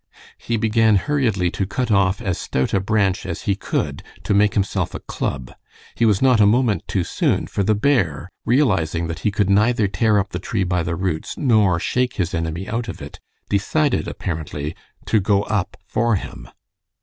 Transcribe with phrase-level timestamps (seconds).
[0.39, 4.55] He began hurriedly to cut off as stout a branch as he could to make
[4.55, 5.51] himself a club.
[5.93, 9.87] He was not a moment too soon, for the bear, realizing that he could neither
[9.87, 14.07] tear up the tree by the roots nor shake his enemy out of it, decided,
[14.07, 14.75] apparently,
[15.05, 16.49] to go up for him.